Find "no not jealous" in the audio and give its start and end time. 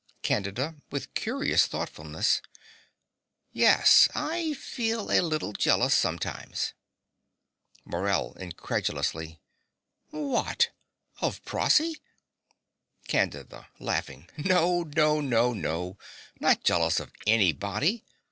15.53-16.99